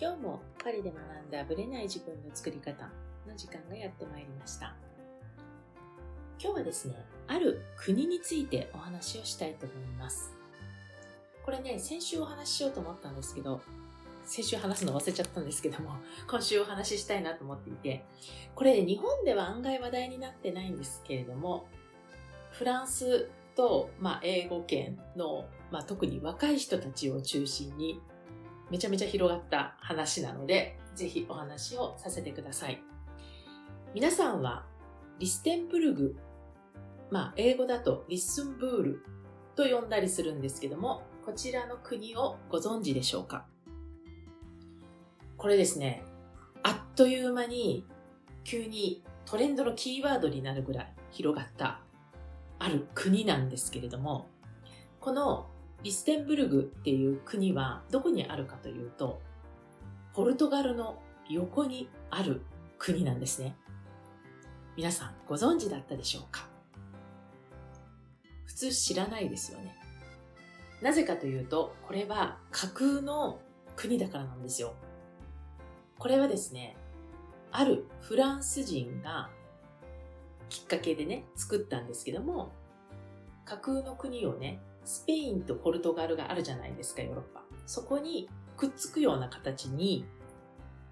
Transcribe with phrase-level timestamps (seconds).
[0.00, 2.88] 今日もパリで学んだブレない自分の作り方
[3.28, 4.74] の時間がやってまいりました。
[6.42, 6.94] 今日はですね
[7.26, 10.32] ある国についてお話をしたいと思います。
[11.44, 13.60] これね先週お話ししようと思ったんですけど
[14.24, 15.90] 先週話すの忘れちゃったんですけども、
[16.26, 18.06] 今週お話ししたいなと思っていて、
[18.54, 21.66] これ日本では案外話題になってないんですけれども、
[22.52, 28.00] フランスと、まあ、英語圏の、まあ、特に若い人たちを中心に
[28.70, 32.82] めちゃめちゃ広がった話なので、ぜひお話をさせてください。
[33.94, 34.64] 皆さんは
[35.18, 36.16] リステンブルグ、
[37.10, 39.04] まあ、英語だとリッスンブール
[39.56, 43.44] と呼んだりするんですけども、こちらの国をご存知でしょうか？
[45.36, 46.04] これですね、
[46.62, 47.84] あっという間に
[48.44, 51.80] 急にトレンドのキーワードになるぐらい広がった
[52.58, 54.28] ある国なんですけれども、
[55.00, 55.49] この
[55.82, 59.22] リステンブルグっていう国はどこにあるかというと、
[60.12, 62.42] ポルトガルの横にある
[62.78, 63.56] 国なんですね。
[64.76, 66.46] 皆さんご存知だったでしょうか？
[68.44, 69.74] 普通知らないですよね。
[70.82, 73.40] なぜかというと、これは架空の
[73.76, 74.74] 国だからなんですよ。
[75.98, 76.76] これはですね、
[77.52, 79.30] あるフランス人が
[80.48, 82.52] きっかけでね、作ったんですけども、
[83.44, 87.44] 架空の国をね、スペインとポルトガルがあるじゃないですか、ヨーロッパ。
[87.64, 90.04] そこにくっつくような形に、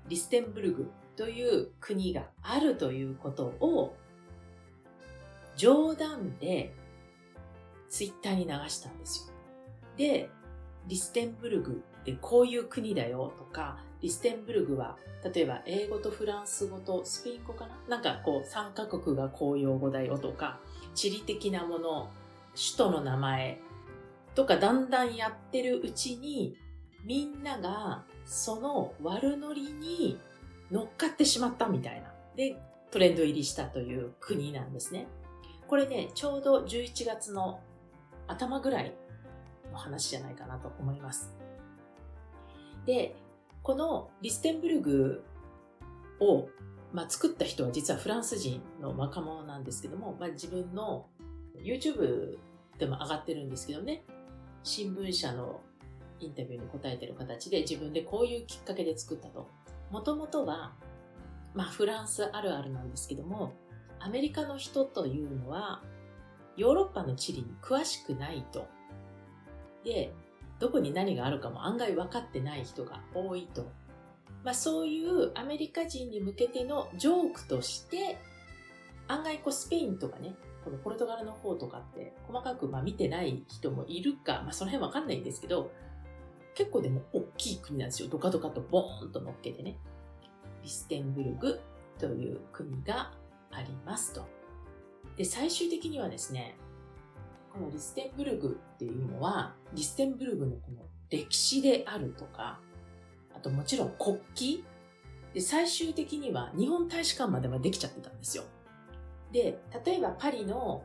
[0.07, 3.97] リステンブルグという国があるということを、
[5.57, 6.73] 冗談で
[7.89, 9.35] ツイッターに流したんですよ。
[9.97, 10.31] で、
[10.87, 14.97] リステンブルグってこういう国だよとか、リステンブルグは、
[15.35, 17.97] 例えば英語とフランス語とスペイン語かな？
[17.97, 20.61] なんかこう3カ国が公用語だよとか、
[20.95, 22.11] 地理的なもの、
[22.55, 23.61] 首都の名前
[24.39, 26.57] とかだんだんやってるうちに、
[27.05, 30.17] みんながその悪ノリに
[30.71, 32.13] 乗っかってしまったみたいな。
[32.37, 32.57] で、
[32.93, 35.09] トレンド入りしたという国なんですね。
[35.67, 37.59] これね、ちょうど11月の
[38.29, 38.95] 頭ぐらい
[39.73, 41.35] の話じゃないかなと思います。
[42.87, 43.17] で、
[43.65, 45.25] このリステンブルグ
[46.21, 46.49] を、
[46.93, 51.09] まあ、作った人は実はフランス人の若者なんですけども、まあ、自分の
[51.57, 52.39] YouTube
[52.79, 54.05] でも上がってるんですけどね、
[54.69, 55.63] 新聞社の
[56.21, 59.49] インタビューに答えてる形で自分でこういうきっかけで作ったと。
[59.91, 60.75] もともとは、
[61.55, 63.55] まあフランスあるあるなんですけども、
[63.99, 65.83] アメリカの人というのは
[66.59, 68.69] ヨーロッパの地理に詳しくないと。
[69.85, 70.13] で、
[70.59, 73.71] どこに何があるかも案外分かってない人が多いと。
[74.45, 78.19] まあそういうアメリカ人に向けてのジョークとして、
[79.07, 80.35] 案外こうスペインとかね、
[80.69, 85.71] このポルトガルの方とかって細かくま見てない人もいるか、まあその辺わかんないんですけど、
[86.55, 88.09] 結構でも大きい国なんですよ。
[88.11, 89.79] ドカドカとボーンと乗っけてね。
[90.63, 91.59] リステンブルグ
[91.99, 93.13] という国が
[93.51, 94.27] ありますと。
[95.17, 96.59] で、最終的にはですね、
[97.51, 102.61] このリステンブルグっていうのは、リステンブルグのこの歴史であるとか、
[103.35, 104.69] あともちろん国旗
[105.33, 108.45] で、最終的には日本大使館まではできちゃってたんですよ。
[109.33, 110.83] で、例えばパリの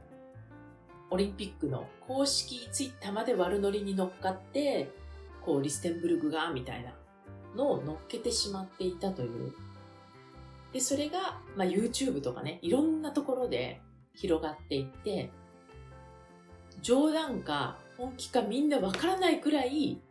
[1.09, 4.89] オリンピックの公式ツイッターまで悪ノリに乗っかって、
[5.45, 6.93] こう、リステンブルグが、みたいな
[7.55, 9.53] のを乗っけてしまっていたという。
[10.71, 13.81] で、それが、まあ、YouTube とかね、いろんなところで
[14.15, 15.29] 広がっていって、
[16.81, 20.01] 冗談か本気かみんなわからないくらい、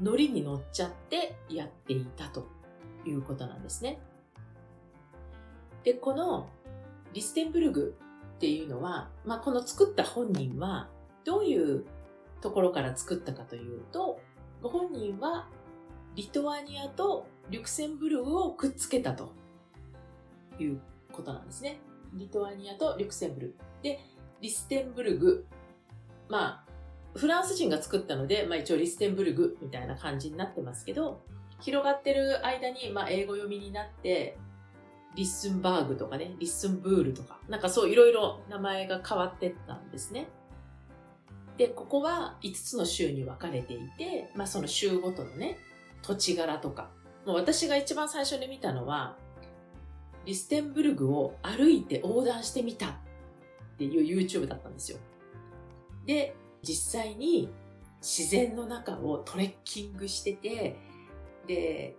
[0.00, 2.46] ノリに乗っちゃってやっていたと
[3.04, 3.98] いうことなんですね。
[5.82, 6.48] で、この
[7.14, 7.96] リステンブルグ
[8.36, 10.90] っていうのは、まあ、この作った本人は
[11.24, 11.86] どういう
[12.42, 14.20] ところから作ったかというと、
[14.60, 15.48] ご本人は
[16.16, 19.32] リトアニアとリュクセンブルグをくっつけたと
[20.58, 20.80] いう
[21.12, 21.80] ことなんですね。
[22.12, 23.54] リトアニアとリュクセンブルグ。
[23.82, 24.00] で、
[24.40, 25.46] リステンブルグ。
[26.28, 31.22] まあ、フランス人が作ったので、まあ一応リステンブルグみたいな感じになってますけど、
[31.60, 34.36] 広がってる間に、まあ英語読みになって、
[35.14, 40.28] リッスンバーグとかね、リッスンブールとか、なんかそういろいろ名前が変わってったんですね。
[41.56, 45.58] で、ここは5つの州に分かれていて、まあその州ごとのね、
[46.02, 46.90] 土地柄とか。
[47.24, 49.16] もう私が一番最初に見たのは、
[50.24, 52.92] リステンブルグを歩いて横断してみたっ
[53.78, 54.98] ていう YouTube だったんですよ。
[56.06, 57.50] で、実際に
[58.00, 60.76] 自然の中をトレッキングしてて、
[61.46, 61.96] で、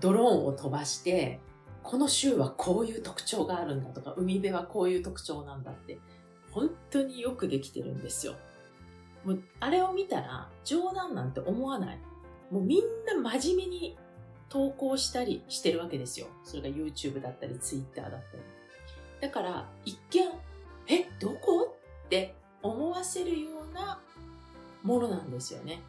[0.00, 1.40] ドローンを飛ばして、
[1.84, 6.00] この州はこういう特徴があるんだとか、海辺はこういう特徴なんだって、
[6.50, 8.34] 本当によくできてるんですよ。
[9.24, 11.98] もう、あれを見たら冗談なんて思わない。
[12.50, 13.98] もうみんな真面目に
[14.48, 16.26] 投稿したりしてるわけですよ。
[16.42, 18.22] それが YouTube だったり Twitter だったり。
[19.20, 20.28] だから一見、
[20.88, 21.76] え、どこ？
[22.06, 24.00] って思わせるような
[24.82, 25.82] ものなんですよね。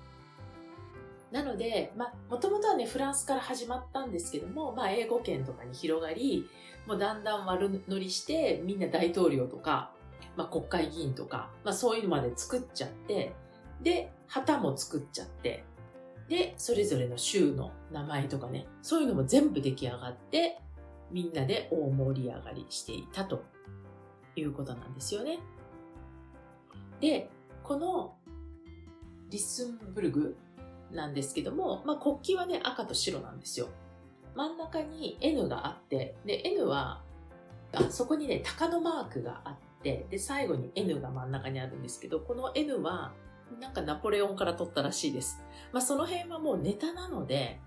[1.36, 6.50] なので、まあ、もともとはね、フランスから始まったんですけども、まあ、英語圏とかに広がり、
[6.88, 9.92] もうだんだん悪乗りして、みんな大統領とか、
[10.38, 13.34] まあ、国会議員とか、まあ、そういうのまで作っちゃって、
[13.82, 15.66] で、旗も作っちゃって、
[16.30, 20.62] で、それぞれの州の名前とかね、そういうのも全部出来上がって、
[21.12, 23.44] みんなで大盛り上がりしていたと
[24.38, 25.40] いうことなんですよね。
[27.02, 27.30] で、
[27.62, 28.16] この
[29.30, 30.38] リスンブルグ
[30.96, 33.68] なんですけども、まあ、国旗はね、赤と白なんですよ。
[34.36, 37.02] 真ん中に N があって、で、N は、
[37.74, 43.14] あそこにね、鷹のマークがあって、で、最後に N が真ん中にあるんですけど、この N は、
[43.60, 45.42] なんかナポレオンから取ったらしいです。
[45.72, 47.60] まあ、その辺はもうネタなので、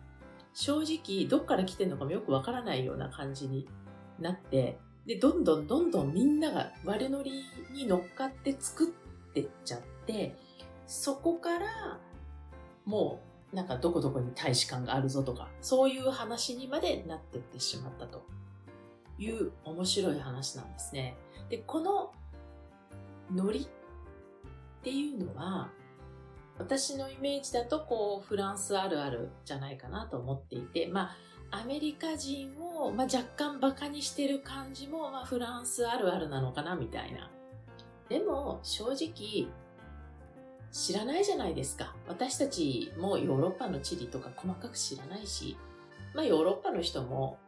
[0.52, 3.68] 正直、どっから来てるのかもよくわからないような感じに
[4.18, 10.36] なって、で、どんどんどんどんみんなが悪ノリに乗っかって作ってっちゃって、
[10.86, 12.00] そこから
[12.88, 13.20] も
[13.52, 18.24] うなんかどこどこに大使館があるぞとか、そういう話にまでなってってしまったと
[19.18, 21.14] いう面白い話なんですね。
[21.50, 22.12] で、この
[23.30, 23.66] ノリっ
[24.82, 25.68] ていうのは、
[26.58, 31.10] 私のイメージだとこうフランスあるあるじゃないかなと思っていて、ま
[31.50, 37.30] あアメリカ人を、まあ、若干バカにしてる感じも、まあ、フランスあるあるなのかなみたいな。
[38.08, 39.48] でも正直
[40.70, 41.94] 知らないじゃないですか。
[42.06, 45.56] 私たちもヨーロッパの地理とか細かく知らないし、
[46.14, 47.38] まあヨーロッパの人も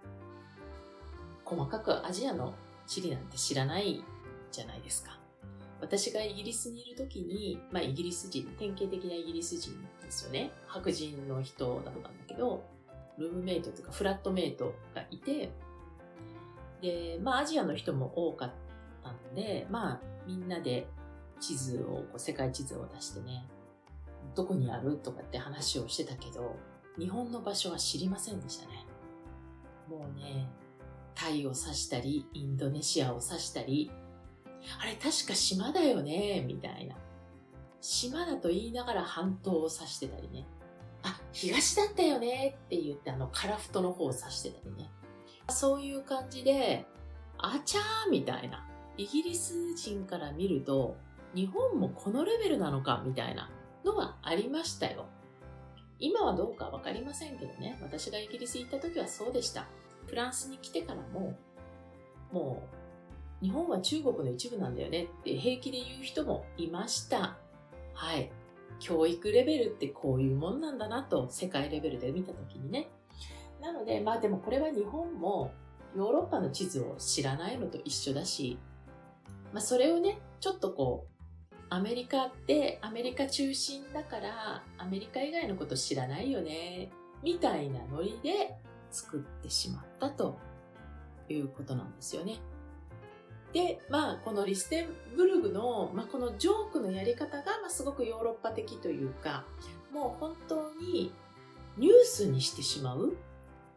[1.45, 2.55] 細かくアジアの
[2.87, 4.03] 地理なんて知らない
[4.51, 5.19] じゃないですか。
[5.81, 10.51] 私がイギリスにいる時に、まあイギリス人、典型的なイギリス人ですよね。
[10.67, 12.63] 白人の人だったんだけど、
[13.19, 15.51] ルームメイトとかフラットメイトがいて、
[16.83, 18.51] で、まあアジアの人も多かっ
[19.03, 20.87] たんで、まあみんなで
[21.41, 23.49] 地図を、こう世界地図を出してね、
[24.35, 26.57] どこにあるとかって話をしてたけど、
[26.99, 28.87] 日本の場所は知りませんでしたね。
[29.89, 30.49] もうね、
[31.15, 33.91] タイを指したり、インドネシアを指したり、
[34.81, 36.97] あれ確か島だよね、みたいな。
[37.81, 40.47] 島だと言いながら半島を指してたりね。
[41.03, 44.91] あ、東だったよねって言ってあのカラフトの方を指してたりね。
[45.49, 46.87] そういう感じで、
[47.39, 48.67] あちゃーみたいな。
[48.97, 50.97] イギリス人から見ると、
[51.35, 53.51] 日本もこのレベルなのかみたいな
[53.85, 55.07] のはありましたよ。
[55.99, 59.67] 今はどうかわかりませんけどね、私がイギリス行った時はそうでした。
[60.07, 61.35] フランスに来てからも、
[62.33, 62.63] も
[63.43, 67.37] う、日本は中国の一部なんだよねって平気で言う人もいました。
[67.95, 68.31] はい。
[68.79, 72.89] 教育レベルってこういうもんなんだなと、世界レベルで見た時にね。
[73.61, 75.53] なので、まあでもこれは日本も
[75.95, 78.59] ヨーロッパの地図を知らないのと一緒だし、
[79.53, 81.20] まあそれをね、ちょっとこう、
[81.71, 86.91] アメリカってアメリカ中心だからアメリカ以外のこと知らないよね
[87.23, 88.57] みたいなノリで
[88.91, 90.37] 作ってしまったと
[91.29, 92.39] いうことなんですよね。
[93.53, 99.45] で、まあ、このリステンブルグの、まあ、このジョークのやり方が、まあ、すごくヨーロッパ的というか、
[99.93, 101.13] もう本当に
[101.77, 103.17] ニュースにしてしまう。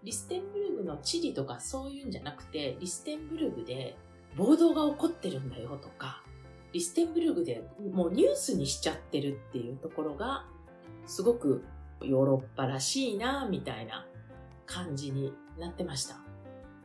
[0.03, 3.95] リステンブルグの地理とかそういうんじゃなくて、リステンブルグで
[4.35, 6.23] 暴動が起こってるんだよとか、
[6.73, 10.45] リステンブルグでもうニュースにしちゃってるっていうところが、
[11.05, 11.63] すごく
[12.01, 14.05] ヨーロッパらしいな、みたいな
[14.65, 16.17] 感じになってました。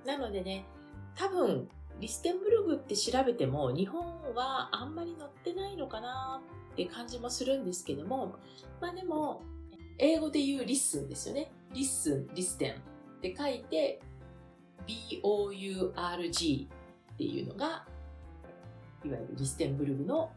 [0.04, 0.66] なのでね、
[1.16, 1.68] 多分、
[2.00, 4.04] リステンブルグって調べても日本
[4.34, 6.40] はあんまり載ってないのかな
[6.72, 8.36] って感じもするんですけども、
[8.80, 9.42] まあでも、
[9.98, 11.50] 英語で言う listen ですよね。
[11.72, 12.76] listen、リステンっ
[13.20, 14.00] て書いて、
[14.86, 16.68] B-O-U-R-G
[17.14, 17.84] っていうのが
[19.04, 20.32] いわゆるリステンブルグの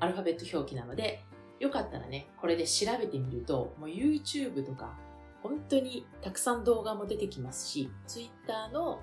[0.00, 1.22] アルファベット表記なので、
[1.60, 4.96] よかったらね、これで調べてみると、もう YouTube とか、
[5.42, 9.02] 本当にたくさん動画も出てきますし、Twitter の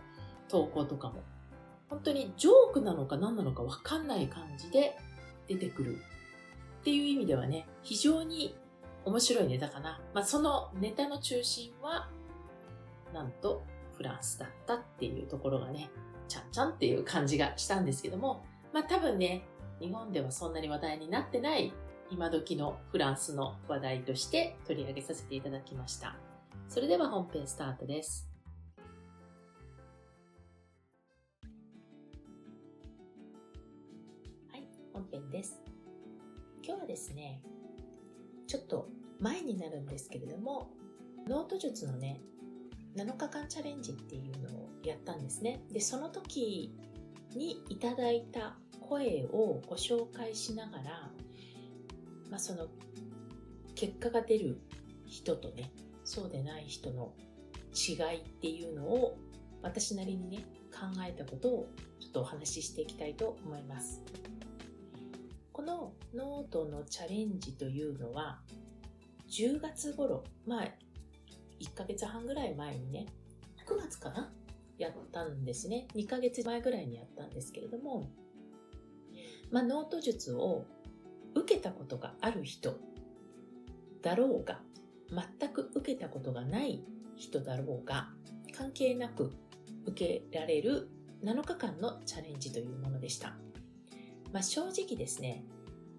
[0.49, 1.23] 投稿とかも、
[1.89, 4.97] 本当にジョークなのか何なのかわかんない感じで
[5.47, 5.97] 出てくる
[6.81, 8.57] っていう意味ではね、非常に
[9.05, 10.01] 面白いネタかな。
[10.13, 12.09] まあ、そのネタの中心は、
[13.13, 13.63] なんと
[13.95, 15.89] フランスだったっていうところがね、
[16.31, 19.43] ちゃんちゃんっていう感じがしたんですけども、まあ多分ね、
[19.81, 21.73] 日本ではそんなに話題になってない
[22.09, 26.15] 今時のフランスの話題として取り上げさせていただきました。
[26.69, 28.29] それでは本編スタートです。
[34.53, 35.61] はい、本編です。
[36.63, 37.41] 今日はですね、
[38.47, 38.87] ちょっと
[39.19, 40.69] 前になるんですけれども、
[41.27, 42.21] ノート術のね
[42.95, 45.63] 7日間チャレンジっていうのをやったんですね。
[45.71, 46.73] でその時
[47.35, 50.83] にいただいた声をご紹介しながら、
[52.29, 52.67] まあ、その
[53.75, 54.59] 結果が出る
[55.05, 55.71] 人とね
[56.03, 57.13] そうでない人の
[57.73, 59.17] 違いっていうのを
[59.61, 61.69] 私なりにね考えたことを
[61.99, 64.01] ちょっとお話ししていきたいと思います。
[65.53, 68.39] このノートのチャレンジというのは
[69.29, 70.67] 10月頃まあ
[71.59, 73.05] 1ヶ月半ぐらい前にね
[73.67, 74.31] 9月かな
[74.81, 78.09] やったんですね2ヶ月前ぐらいにやったんですけれども
[79.51, 80.65] まあノート術を
[81.35, 82.77] 受けたことがある人
[84.01, 84.59] だろうが
[85.39, 86.83] 全く受けたことがない
[87.15, 88.09] 人だろうが
[88.55, 89.31] 関係なく
[89.85, 90.89] 受けられる
[91.23, 93.35] 7日間のチャレンジというものでした。
[94.31, 95.43] まあ、正直ですね、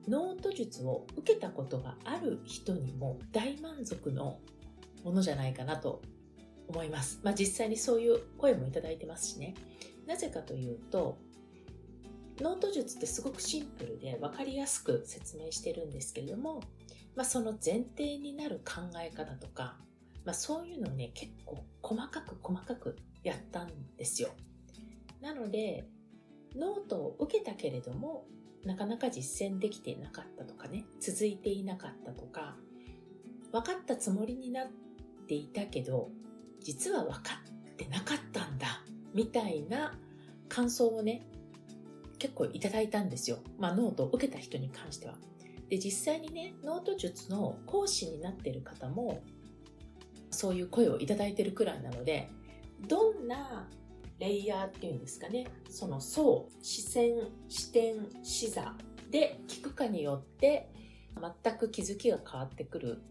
[0.08, 4.40] ノート術を受けたことがある人にも大満足の
[5.04, 6.02] ものじゃないかなと
[6.72, 7.20] 思います。
[7.22, 9.54] まあ、実際にそういう声もいただいてますしね。
[10.06, 11.18] なぜかというと、
[12.40, 16.62] ノート術ってすごくシンプルで分かりやすく説明してるんですけれども、
[17.14, 19.76] まあ、その前提になる考え方とか、
[20.24, 24.30] まあ、そういうのをね結構細かく細かくやったんですよ
[25.20, 25.86] なので
[26.56, 28.26] ノートを受けたけれども
[28.64, 32.56] なかなか実践できていなかったとかね続いていなかったとか
[33.52, 34.66] 分かったつもりになっ
[35.28, 36.10] ていたけど
[36.62, 37.20] 実は分か
[37.70, 38.82] ってなかったんだ
[39.14, 39.94] みたいな
[40.48, 41.26] 感想をね
[42.18, 43.38] 結構いただいたんですよ。
[43.58, 45.16] まあノートを受けた人に関しては。
[45.68, 49.22] で、実際にね、ノート術の講師になっている方も、
[50.30, 52.28] そういう声をいただいてるくらいなので、
[52.86, 53.68] どんな
[54.20, 57.14] レイヤーっていうんですかね、その層、視線、
[57.48, 58.76] 視点、視座
[59.10, 60.70] で聞くかによって、
[61.42, 63.02] 全く気づきが変わってくる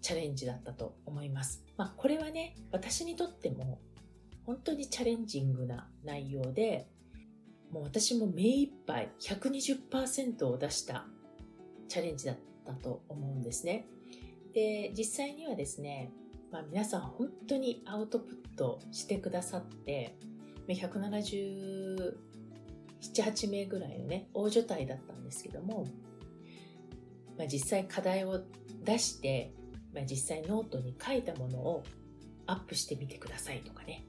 [0.00, 1.64] チャレンジだったと思います。
[1.76, 3.80] まあ、これはね、私にとっても
[4.44, 6.88] 本当にチャレンジングな内容で、
[7.70, 11.06] もう私も目いっぱい120%を出した
[11.88, 13.86] チャレンジだったと思うんですね。
[14.54, 16.10] で、実際にはですね、
[16.50, 20.16] まあ、皆さん本当にアウトプットしてくださって、
[20.66, 22.16] 177、
[23.02, 25.86] 8名ぐらいのね、大所帯だったんですけども、
[27.36, 28.40] まあ、実際課題を
[28.82, 29.52] 出して、
[29.94, 31.84] まあ、実際ノートに書いたものを
[32.46, 34.04] アップしてみてくださいとかね。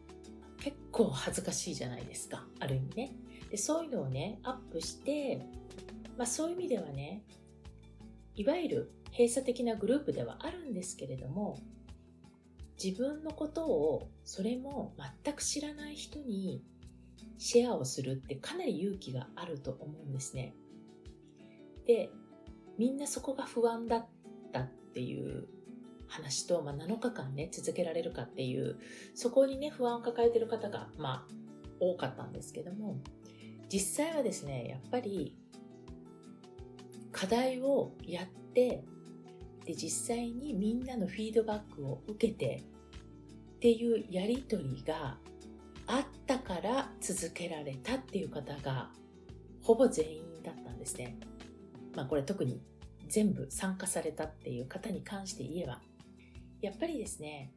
[0.60, 2.46] 結構恥ずかしいじゃないですか。
[2.60, 3.16] ある意味ね。
[3.50, 5.46] でそういうのをね、アップして、
[6.18, 7.24] まあそういう意味ではね、
[8.40, 11.58] いわゆる閉鎖的なグループではあるんですけれども
[12.82, 16.64] 自分のことをそれも全く知らない人に
[17.38, 20.54] シェアをするってかなり勇気があると思うんですね。
[21.86, 22.10] で
[22.78, 24.08] みんなそこが不安だっ
[24.54, 25.48] たっていう
[26.10, 28.78] 話と、まあ、7日間ね続けられるかっていう
[29.16, 31.34] そこにね不安を抱えている方がまあ
[31.80, 33.00] 多かったんですけども
[33.72, 35.38] 実際はですねやっぱり
[37.12, 38.84] 課題をやって
[39.66, 42.64] で実際にみんなのフィードバックを受けて
[43.58, 45.18] っていうやり取りが
[45.86, 48.90] あったから続けられたっていう方が
[49.62, 51.18] ほぼ全員だったんですね。
[51.96, 52.62] まあこれ特に
[53.08, 55.82] 全部参加されたっていう方に関して言えば
[56.62, 57.52] やっぱりですね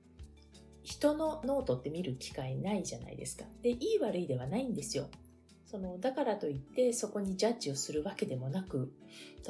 [0.83, 3.45] 人のノートって見る機会ないじゃないですか。
[3.63, 5.09] で、いい悪いではないんですよ。
[5.65, 8.93] そのだからといってそこにジャッジをするわけでもなく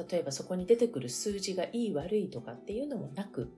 [0.09, 3.51] 例えばそこに出てくる数字がいい悪いとかっていうのもなく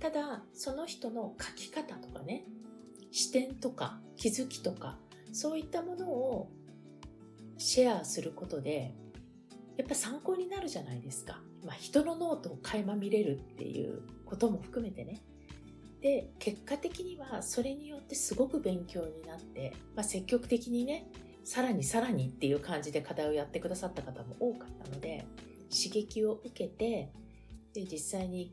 [0.00, 2.44] ただその人の書き方とかね
[3.10, 4.96] 視点とか気づきとか
[5.34, 6.50] そういったものを
[7.58, 8.94] シェアすることで
[9.76, 11.42] やっぱ参考になるじゃないですか。
[11.64, 15.22] まあ、人のノートを垣間見れるっていうことも含めてね。
[16.00, 21.10] で、結果的にはそれによってすごく勉強になって、まあ、積極的にね、
[21.48, 25.24] さらにさらにっていう感じで課題をやってくださった方も多かったので
[25.74, 27.10] 刺激を受けて
[27.72, 28.52] で実際に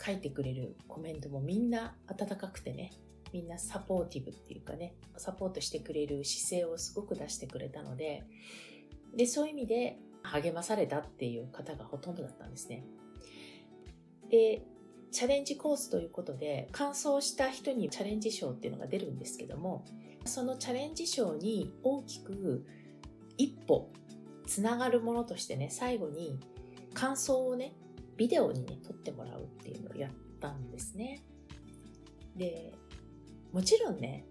[0.00, 2.92] 書いてくれるコメントもみんな温かくてね
[3.32, 8.22] みんなサポーティブっていうかねサポートしてくれる姿勢をすごく出してくれたので
[9.12, 12.84] でそういう意味で励まされたっていう方がほとんどだったんですね
[14.30, 14.62] で
[15.10, 19.84] チャレンジコースということで完走した人にチャレンジ賞っていうのが出るんですけども
[20.24, 22.64] そのチャレンジ賞に大きく
[23.36, 23.90] 一歩
[24.50, 26.40] つながるものとしてね、最後に
[26.92, 27.72] 感想をね、
[28.16, 30.10] ビデオにね、撮ってもらうっていうのをやっ
[30.40, 31.22] たんですね。
[32.34, 32.72] で、
[33.52, 34.26] もちろんね、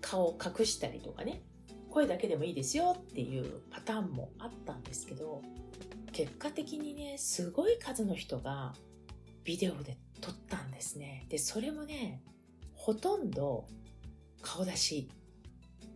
[0.00, 1.42] 顔を隠したりとかね、
[1.90, 5.42] 声だけでもいいですよっていうパターンもあったんですけど、
[6.12, 8.74] 結果的にね、すごい数の人が
[9.44, 11.26] ビデオで撮ったんですね。
[11.28, 12.22] で、それもね、
[12.74, 13.66] ほとんど
[14.42, 15.08] 顔出し。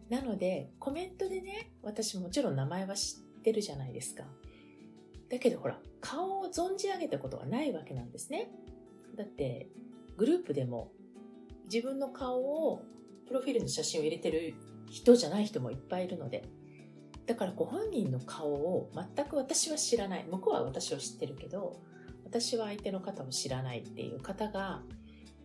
[0.08, 4.24] なので、コメントでね、私もちろん名前は知ってるじゃないですか。
[5.28, 8.50] だけどほら、顔を存じ上げたことがないわけなんですね。
[9.16, 9.68] だって、
[10.16, 10.92] グループでも
[11.64, 12.82] 自分の顔を、
[13.26, 14.54] プロフィールの写真を入れてる
[14.92, 16.44] 人じゃない人もいっぱいいるので、
[17.26, 20.26] だからご本人の顔を全く私は知らない。
[20.30, 21.80] 向こうは私を知ってるけど、
[22.24, 24.82] 私は相手の方を知らないっていう方が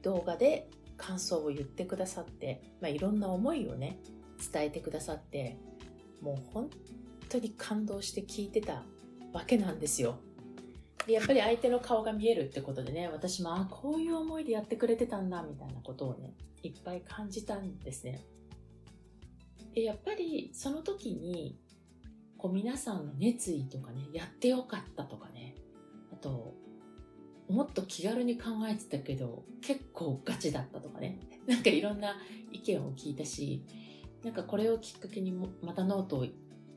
[0.02, 4.00] 動画で感想を言ってくださって、まあ、いろんな思いをね、
[4.52, 5.58] 伝えてくださって、
[6.22, 6.70] もう本
[7.30, 8.84] 当に感動して聞いてた
[9.32, 10.20] わけなんですよ。
[11.06, 18.26] でやっぱり相手の顔が見えるってことでね、私も、あ、こういう思いでやってくれてたんだ、みたいなことをね、いっぱい感じたんですね。
[19.78, 21.56] でやっぱりその時に
[22.40, 25.54] こう皆さんの熱意とかねやってよかったとかね
[26.12, 26.56] あと
[27.48, 32.16] もっと気軽に考えてたけど結構ガチだったとかね なんかいろんな
[32.52, 33.62] 意見を聞いたし
[34.24, 36.26] なんかこれをきっかけにまたノートを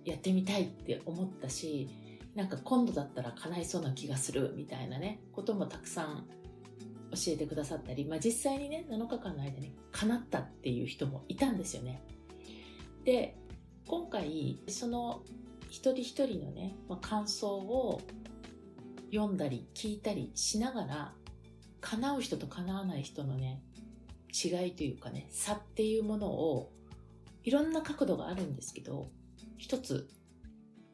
[0.05, 1.89] やってみたいって思ったし
[2.35, 6.29] なんか今度だったら叶いそうな気がするみたいなねこともたくさん
[7.13, 12.03] 教えてくださったり、まあ、実際にね7日間の間に叶ったっていう人もいたんですよね。
[13.11, 13.35] で
[13.89, 15.23] 今回その
[15.69, 18.01] 一人一人のね、まあ、感想を
[19.13, 21.13] 読んだり聞いたりしながら
[21.81, 23.63] 叶う人と叶わない人のね
[24.33, 26.71] 違いというかね差っていうものを
[27.43, 29.09] いろんな角度があるんですけど
[29.59, 30.09] 一つ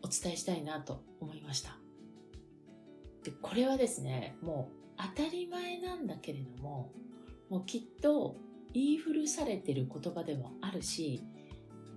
[0.02, 1.76] お伝えしたいなと思いました。
[3.24, 6.92] でこれはですねもう当たり前なんだけれども
[7.50, 8.36] もうきっと
[8.72, 11.22] 言い古されてる言葉でもあるし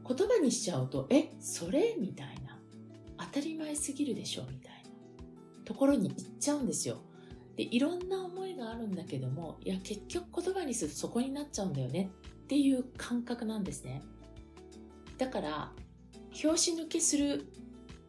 [0.09, 1.95] 言葉にしちゃうとえそれ？
[1.99, 2.59] みたいな。
[3.19, 4.43] 当たり前すぎるでしょ？
[4.49, 4.89] みたいな。
[5.65, 6.97] ところに行っちゃうんですよ。
[7.55, 12.09] でいろんな思いがあるんだけどもいや結局言葉にするとそこになっちゃうんだよね。
[12.43, 14.01] っていう感覚なんですね。
[15.19, 15.71] だから
[16.33, 17.45] 拍子抜けする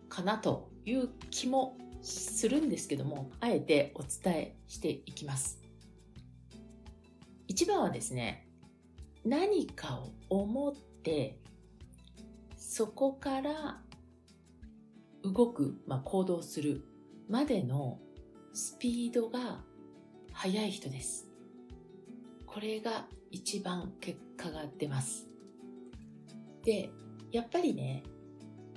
[0.09, 5.61] かなという気もするんですけどもあえてお伝えしていきます。
[7.47, 8.49] 一番はですね
[9.25, 11.40] 何かを思って
[12.73, 13.81] そこから
[15.25, 16.85] 動く、まあ、行動する
[17.29, 17.99] までの
[18.55, 19.65] スピードが
[20.33, 21.27] 速い人です。
[22.47, 25.27] これが一番結果が出ます。
[26.63, 26.91] で、
[27.33, 28.05] やっぱりね、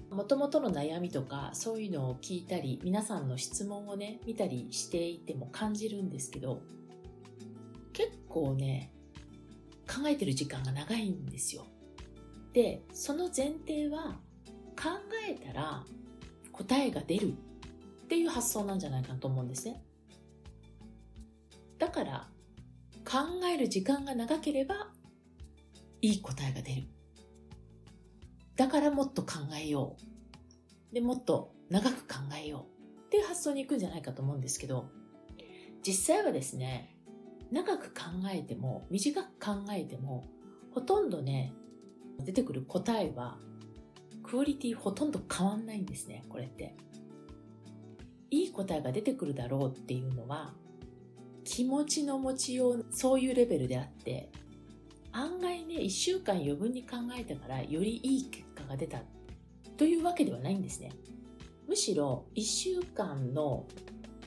[0.09, 6.63] もともとの悩みとかそういうのを聞いたり、皆さんの質問をね、見たりしていても感じるんですけど、
[7.93, 8.91] 結構ね、
[9.87, 11.67] 考えてる時間が長いんですよ。
[12.53, 14.19] で、その前提は
[14.75, 14.89] 考
[15.27, 15.83] えたら
[16.51, 19.83] 答えが出るっていう発想なんじゃないかと思うんですね。
[21.79, 22.27] だから
[23.03, 24.91] 考える時間が長ければ
[26.01, 26.83] いい答えが出る。
[28.55, 29.97] だからもっと考えよ
[30.91, 30.93] う。
[30.93, 32.67] で、もっと長く考えよ
[32.99, 34.89] うっていう発想に行くんじゃないかと思うんですけど、
[35.85, 36.95] 実際はですね、
[37.51, 40.23] 長く考えても短く考えても
[40.73, 41.53] ほとんどね、
[42.19, 43.37] 出てくる答えは
[44.23, 46.75] クオリティほとんど変わんないんですねこれって。
[48.33, 50.55] いい答えが出てくるだろうっていうのは
[51.43, 54.31] 気持ちの持ちようそういうレベルであって
[55.11, 59.03] 案外ね1週間余分に考えたからよりいい結果が出た
[59.77, 60.91] というわけではないんですね。
[61.67, 63.67] むしろ1週間の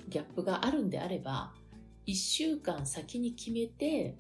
[0.08, 1.52] ギャップがあるんであれば
[2.06, 4.16] 1週間先に決めて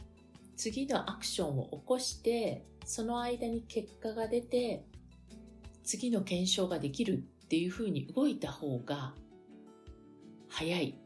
[0.56, 4.86] 次のアクションを起こしてその間に結果が出て
[5.82, 9.12] 次の検証ができるっていうふうに動いた方が
[10.48, 10.96] 早い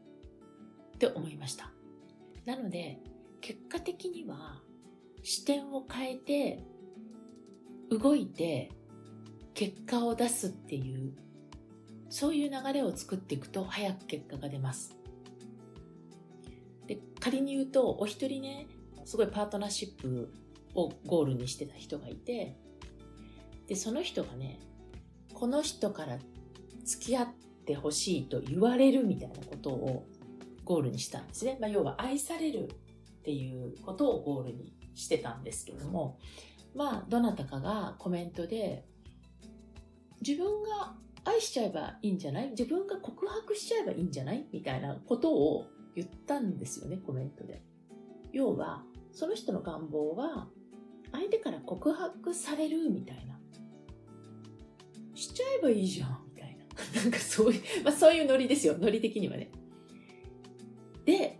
[0.95, 1.71] って思いました。
[2.45, 2.99] なので
[3.41, 4.61] 結果的には
[5.23, 6.63] 視点を変えて
[7.89, 8.71] 動いて
[9.55, 11.13] 結果を出すっていう
[12.09, 14.95] そういう流れを作っていくと早く結果が出ます。
[16.85, 18.67] で仮に言うとお一人ね
[19.03, 20.31] すごいパートナーシップ
[20.75, 22.55] をゴールにしてた人がいて
[23.67, 24.59] でその人がね
[25.33, 26.17] この人から
[26.83, 27.27] 付き合っ
[27.65, 30.07] てほしいと言われるみたいなことを
[30.63, 36.19] ゴールにしたんですね、まあ、要は愛されるっていうことをゴールにしてたんですけども
[36.75, 38.85] まあどなたかがコメントで
[40.25, 42.49] 自分が愛しちゃえばいいんじゃない？
[42.49, 44.47] 自分が告白しちゃえばいいんじゃない？
[44.51, 47.61] みたいなことを言ったんですよねコメントで。
[48.31, 50.47] 要はその人の願望は
[51.11, 53.39] 相手から告白されるみたいな。
[55.13, 56.65] しちゃえばいいじゃんみたいな。
[57.01, 58.77] なんかそういう、まあそういうノリですよ。
[58.77, 59.51] ノリ的にはね。
[61.05, 61.39] で、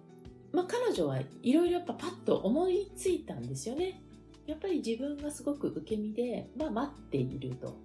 [0.52, 4.02] まあ、彼女はいろいろやっぱパッと思いついたんですよね。
[4.46, 7.78] やっぱり自分がすごく受け身で、まあ、待っていると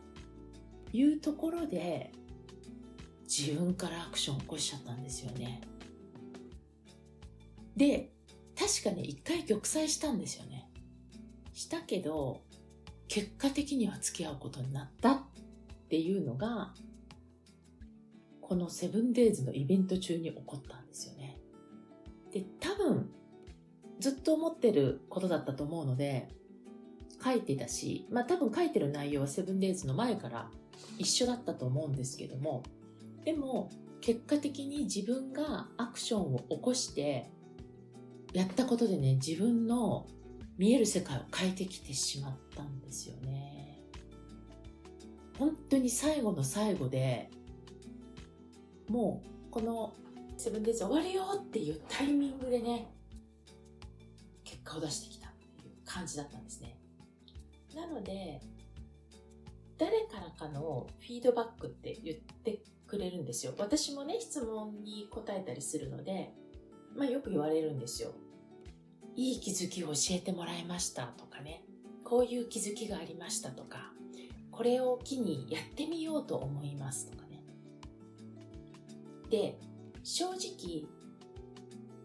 [0.92, 2.10] いうところで
[3.24, 5.60] 自分からアクション起こしちゃったんですよね。
[7.76, 8.10] で、
[8.58, 10.65] 確かに一回玉砕したんですよね。
[11.56, 12.42] したけど、
[13.08, 15.20] 結果的には付き合うことになったっ
[15.88, 16.74] ていうのが、
[18.42, 21.38] このセブンデイズのイベント中に起こったんですよね。
[22.30, 23.10] で、多分、
[23.98, 26.28] ずっと思ってることだったと思うので、
[27.24, 30.50] 書いてたし、まあ多分書いてる内容はセブンデイズの前から
[30.98, 32.64] 一緒だったと思うんですけども、
[33.24, 33.70] でも
[34.02, 37.30] 結果的に自分がアクションを起こして
[38.34, 40.06] やったことでね、自分の
[40.58, 43.82] 見える世界を変えてきてしまったんですよね。
[45.38, 47.30] 本当に最後の最後で、
[48.88, 49.92] もうこの
[50.38, 52.90] セブンデイズ終わるよっていうタイミングでね、
[54.44, 56.78] 結果を出してきたっていう感じだったんですね。
[57.74, 58.40] なので、
[59.76, 63.52] 誰からかのフィードバックって言ってくれるんですよ。
[63.58, 66.32] 私もね、質問に答えたりするので、
[66.94, 68.12] まあよく言われるんですよ。
[69.16, 71.64] いい気づきを教えてもらいましたとかね、
[72.04, 73.92] こういう気づきがありましたとか、
[74.50, 77.42] これを機にやってみようと思いますとかね。
[79.30, 79.58] で、
[80.02, 80.84] 正直、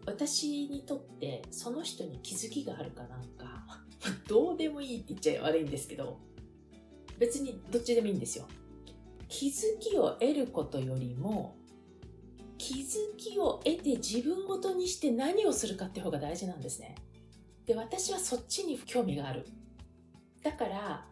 [0.06, 3.66] 私にとってその人に気づきがあるかなんか、
[4.26, 6.18] どうでもいいって言っちゃ悪いんですけど、
[7.18, 8.48] 別にどっちでもいいんですよ。
[9.28, 11.56] 気づきを得ることよりも、
[12.62, 16.94] 気づきを得て自分ごとにして何をするかって方が大事なんですね。
[17.66, 19.44] で、私はそっちに興味がある。
[20.44, 21.04] だから、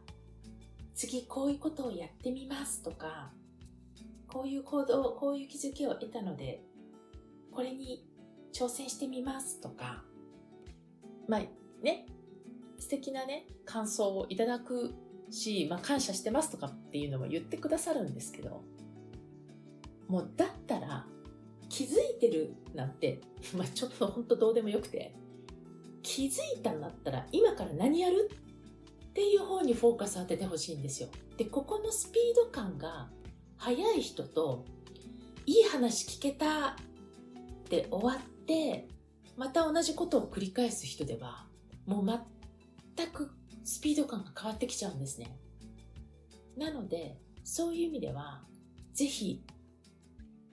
[0.95, 3.33] 次こういうことをやってみますとか、
[4.29, 6.63] こういう行動、こういう気づきを得たので、
[7.51, 8.07] これに
[8.53, 10.05] 挑戦してみますとか、
[11.27, 11.41] まあ
[11.83, 12.07] ね、
[12.79, 14.95] 素敵なね、感想をいただく
[15.31, 18.63] し、まあ感謝してますとかっていうのも言ってくださるんですけど、
[20.07, 21.07] もうだったら
[21.71, 23.23] 気づいてるなんて、
[23.57, 25.15] まあちょっとほんとどうでもよくて、
[26.03, 28.31] 気づいたんだったら今から何やる
[29.11, 31.09] っていう方にフォーカス当ててほしいんですよ。
[31.39, 33.11] で、ここのスピード感が
[33.57, 34.67] 速い人と、
[35.47, 36.75] いい話聞けたっ
[37.69, 38.89] て終わって、
[39.37, 41.47] また同じことを繰り返す人では、
[41.87, 42.07] もう
[42.97, 43.31] 全く
[43.65, 45.39] スピード感が変わってきちゃうんですね。
[46.57, 48.45] なので、そういう意味では、
[48.93, 49.43] ぜひ、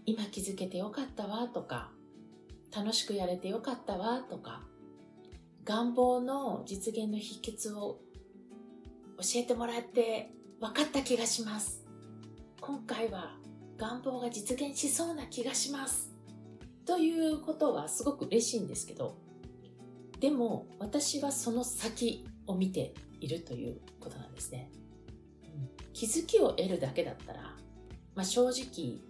[0.09, 1.91] 今気づけてよかったわとか、
[2.73, 4.63] 楽しくやれてよかったわとか、
[5.65, 7.99] 願望の実現の秘訣を
[9.17, 11.85] 教えてもらって分かった気がします。
[12.61, 13.35] 今回は
[13.77, 16.15] 願望が実現しそうな気がします。
[16.85, 19.17] ということはすごく嬉しいんですけど、
[20.21, 24.71] でも私はその先を見ているということなんですね。
[25.91, 27.41] 気づきを得るだけだったら、
[28.15, 29.01] まあ、正直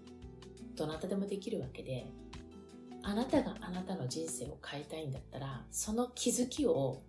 [0.77, 2.07] どなたでもできるわけで
[3.07, 7.03] あなたがあなたの人生を変えたいんだったら、その気づきを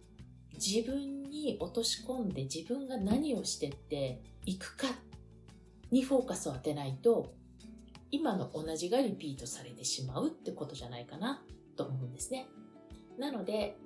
[0.54, 4.86] 自分に落とし込んで自分が何をしてっていくか
[5.90, 7.34] にフォーカスを当てないと、
[8.12, 11.42] 今の同じがリピートされてしまうってことじゃないかな
[11.76, 12.46] と思うんですね。
[13.18, 13.76] なので、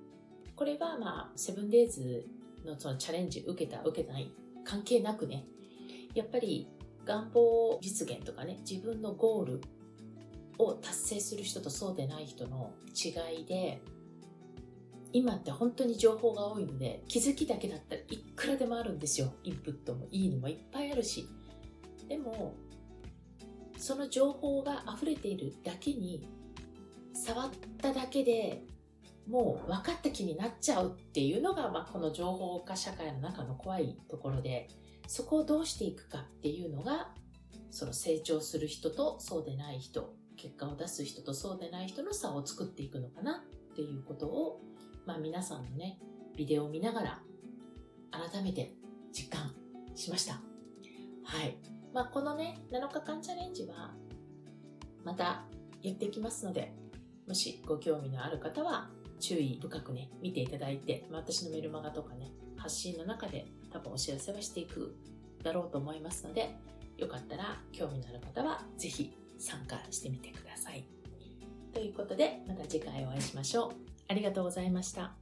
[0.54, 2.26] これはまあ、セブンデイズ
[2.66, 4.30] のそのチャレンジ受けた、受けない
[4.64, 5.46] 関係なくね、
[6.14, 6.68] やっぱり
[7.04, 9.60] 願望実現とかね、自分のゴール
[10.58, 13.80] を達成する人とそうでない人の違いで
[15.12, 19.32] 今って本当に情報が多いので気づきだけだったらいくらでもあるんですよ。
[19.44, 21.28] インプットもいいのもいっぱいあるし。
[22.08, 22.54] でも
[23.78, 26.26] その情報が溢れているだけに
[27.14, 28.64] 触っただけで
[29.28, 34.68] もう分かった気になっちゃうっていうのが、まあ、この情報化社会の中の怖いところで
[35.06, 37.10] そこをどうしていくかっていうのが
[37.70, 44.60] その成長する人とそうでない人結果を出す人とそうでない人の差を作っていくのかなっていうことを、
[45.06, 45.98] まあ、皆さんのね
[46.36, 47.20] ビデオを見ながら
[48.10, 48.74] 改めて
[49.12, 49.54] 実感
[49.94, 50.40] しました。
[51.24, 51.56] はい。
[51.92, 53.94] まあこのね7日間チャレンジは
[55.04, 55.44] また
[55.82, 56.72] やっていきますので
[57.26, 64.94] もしご興味のある方は注意深くね見ていただいて、まあ、私のメルマガとかね発信の中で多分お知らせはしていく
[65.42, 66.54] だろうと思いますので
[66.98, 70.84] よかったら興味のある方は是非参加してみてください。
[71.74, 73.72] ということで、また次回お会いしましょう。
[74.08, 75.14] ありがとうございました。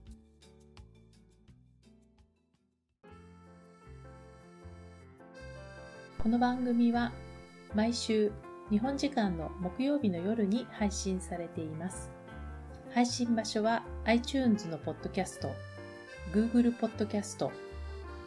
[6.19, 7.13] この番組は
[7.75, 8.31] 毎週
[8.69, 12.11] 日本時間の木曜日の夜に配信されています。
[12.93, 15.51] 配信場所は iTunes のポッドキャスト、
[16.33, 17.53] Google ポッドキャスト、